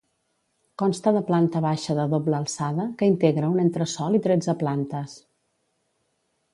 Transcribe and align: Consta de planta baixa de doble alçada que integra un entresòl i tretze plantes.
Consta 0.81 1.13
de 1.17 1.21
planta 1.27 1.61
baixa 1.65 1.97
de 2.01 2.07
doble 2.15 2.37
alçada 2.39 2.87
que 3.01 3.11
integra 3.13 3.53
un 3.55 3.63
entresòl 3.67 4.21
i 4.21 4.25
tretze 4.27 4.59
plantes. 4.65 5.19